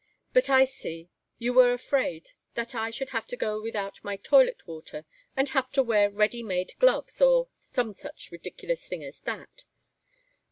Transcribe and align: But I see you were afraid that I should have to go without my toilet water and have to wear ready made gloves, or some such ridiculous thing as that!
But 0.33 0.49
I 0.49 0.65
see 0.65 1.11
you 1.37 1.53
were 1.53 1.73
afraid 1.73 2.29
that 2.55 2.73
I 2.73 2.89
should 2.89 3.11
have 3.11 3.27
to 3.27 3.35
go 3.37 3.61
without 3.61 4.03
my 4.03 4.15
toilet 4.15 4.65
water 4.65 5.05
and 5.37 5.49
have 5.49 5.69
to 5.73 5.83
wear 5.83 6.09
ready 6.09 6.41
made 6.41 6.73
gloves, 6.79 7.21
or 7.21 7.49
some 7.59 7.93
such 7.93 8.31
ridiculous 8.31 8.87
thing 8.87 9.03
as 9.03 9.19
that! 9.25 9.65